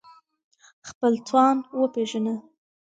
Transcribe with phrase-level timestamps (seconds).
[0.89, 2.35] خپل توان وپېژنه